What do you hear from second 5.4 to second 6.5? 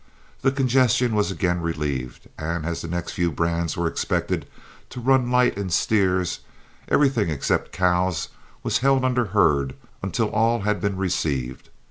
in steers,